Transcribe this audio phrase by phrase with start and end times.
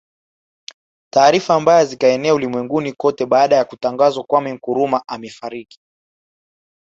[1.13, 5.79] Taarifa mbaya zikaenea ulimwenguni kote baada ya Kutangazwa Kwame Nkrumah Amefariki